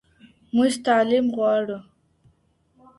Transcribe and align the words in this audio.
موږ 0.55 0.73
تعليم 0.85 1.25
غواړو. 1.35 1.77